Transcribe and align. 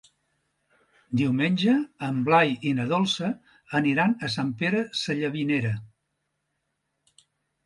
Diumenge 1.19 1.75
en 2.07 2.23
Blai 2.29 2.55
i 2.69 2.71
na 2.79 2.87
Dolça 2.93 3.29
aniran 3.81 4.17
a 4.17 4.31
Sant 4.37 4.51
Pere 4.63 4.81
Sallavinera. 5.03 5.75